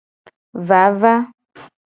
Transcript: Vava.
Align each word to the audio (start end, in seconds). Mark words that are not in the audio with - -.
Vava. 0.69 1.15